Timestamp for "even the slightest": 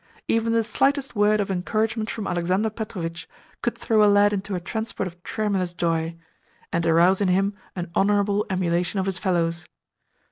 0.27-1.15